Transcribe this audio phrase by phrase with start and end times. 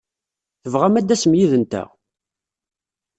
[0.61, 1.89] Tebɣam ad d-tasem yid-nteɣ?